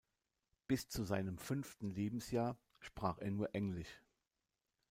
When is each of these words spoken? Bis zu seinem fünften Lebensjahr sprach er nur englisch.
Bis 0.65 0.89
zu 0.89 1.03
seinem 1.03 1.37
fünften 1.37 1.91
Lebensjahr 1.91 2.57
sprach 2.79 3.19
er 3.19 3.29
nur 3.29 3.53
englisch. 3.53 4.01